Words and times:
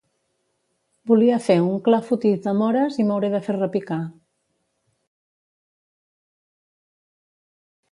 Volia 1.11 1.35
fer 1.47 1.57
un 1.65 1.75
clafoutis 1.87 2.41
de 2.45 2.53
mores 2.61 2.97
i 3.03 3.05
m'hauré 3.11 3.29
de 3.35 3.43
fer 3.49 3.55
repicar 3.59 3.99